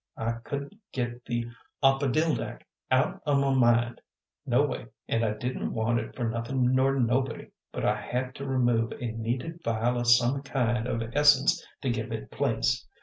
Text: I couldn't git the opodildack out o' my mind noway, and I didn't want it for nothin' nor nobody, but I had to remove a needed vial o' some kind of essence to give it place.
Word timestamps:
I 0.17 0.31
couldn't 0.43 0.73
git 0.91 1.25
the 1.25 1.45
opodildack 1.83 2.61
out 2.89 3.21
o' 3.27 3.35
my 3.39 3.53
mind 3.53 4.01
noway, 4.47 4.87
and 5.07 5.23
I 5.23 5.33
didn't 5.33 5.75
want 5.75 5.99
it 5.99 6.15
for 6.15 6.27
nothin' 6.27 6.71
nor 6.73 6.99
nobody, 6.99 7.51
but 7.71 7.85
I 7.85 8.01
had 8.01 8.33
to 8.37 8.47
remove 8.47 8.93
a 8.93 9.11
needed 9.11 9.59
vial 9.63 9.99
o' 9.99 10.03
some 10.03 10.41
kind 10.41 10.87
of 10.87 11.03
essence 11.15 11.63
to 11.83 11.91
give 11.91 12.11
it 12.11 12.31
place. 12.31 12.87